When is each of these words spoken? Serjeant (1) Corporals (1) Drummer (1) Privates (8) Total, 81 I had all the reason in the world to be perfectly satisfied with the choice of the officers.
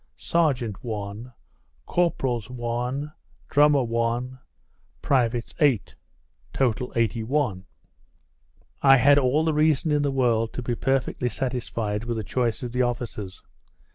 Serjeant 0.17 0.83
(1) 0.83 1.31
Corporals 1.85 2.49
(1) 2.49 3.11
Drummer 3.49 3.83
(1) 3.83 4.39
Privates 5.03 5.53
(8) 5.59 5.95
Total, 6.53 6.91
81 6.95 7.65
I 8.81 8.97
had 8.97 9.19
all 9.19 9.45
the 9.45 9.53
reason 9.53 9.91
in 9.91 10.01
the 10.01 10.09
world 10.09 10.53
to 10.53 10.63
be 10.63 10.73
perfectly 10.73 11.29
satisfied 11.29 12.05
with 12.05 12.17
the 12.17 12.23
choice 12.23 12.63
of 12.63 12.71
the 12.71 12.81
officers. 12.81 13.43